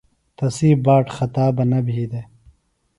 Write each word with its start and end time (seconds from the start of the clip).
تسی 0.37 0.69
باٹ 0.85 1.05
خطا 1.15 1.45
بہ 1.55 1.63
نہ 1.69 1.79
بھی 1.85 2.05
دےۡ 2.11 2.27